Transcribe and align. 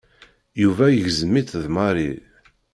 Yuba 0.61 0.85
igzem-itt 0.89 1.51
d 1.63 1.65
Mary. 1.75 2.11